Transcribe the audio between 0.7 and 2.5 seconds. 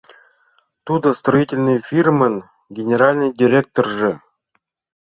—Тудо строительный фирмын